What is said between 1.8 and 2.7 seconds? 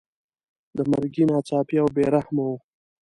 او بې رحمه وو.